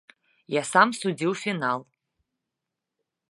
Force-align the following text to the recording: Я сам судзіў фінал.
Я 0.59 0.63
сам 0.69 0.93
судзіў 0.99 1.31
фінал. 1.43 1.79